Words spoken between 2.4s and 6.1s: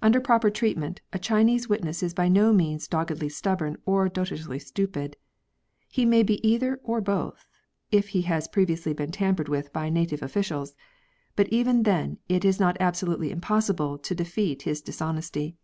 means doggedly stubborn or doltishly stupid; he